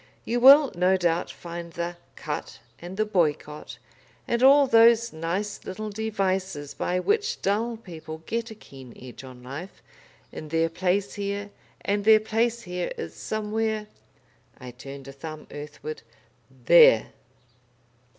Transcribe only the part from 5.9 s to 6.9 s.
devices